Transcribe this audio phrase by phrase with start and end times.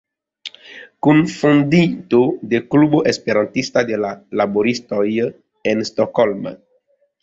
[1.07, 5.09] Kunfondinto de Klubo Esperantista de la laboristoj
[5.73, 6.55] en Stockholm.